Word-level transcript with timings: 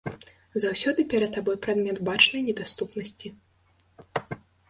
Заўсёды 0.61 1.03
перад 1.11 1.31
табой 1.35 1.57
прадмет 1.65 1.97
бачнай 2.09 2.41
недаступнасці! 2.49 3.31